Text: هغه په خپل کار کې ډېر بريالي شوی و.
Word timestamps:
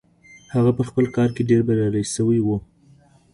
هغه 0.53 0.71
په 0.77 0.83
خپل 0.89 1.05
کار 1.15 1.29
کې 1.35 1.47
ډېر 1.49 1.61
بريالي 1.67 2.03
شوی 2.15 2.39
و. 2.43 2.47